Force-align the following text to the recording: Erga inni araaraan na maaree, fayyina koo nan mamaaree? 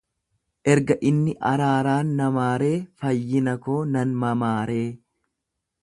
Erga 0.73 0.95
inni 1.09 1.35
araaraan 1.49 2.15
na 2.21 2.31
maaree, 2.39 2.73
fayyina 3.03 3.55
koo 3.67 3.79
nan 3.93 4.19
mamaaree? 4.25 4.85